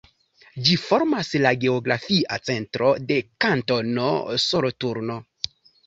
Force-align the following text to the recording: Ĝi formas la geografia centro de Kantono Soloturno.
Ĝi 0.69 0.77
formas 0.85 1.29
la 1.43 1.51
geografia 1.65 2.41
centro 2.49 2.91
de 3.13 3.21
Kantono 3.47 4.13
Soloturno. 4.49 5.25